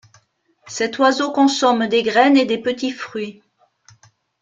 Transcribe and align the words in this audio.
Cet 0.65 0.97
oiseau 0.97 1.31
consomme 1.31 1.85
des 1.85 2.01
graines 2.01 2.35
et 2.35 2.45
des 2.47 2.57
petits 2.57 2.89
fruits. 2.89 3.43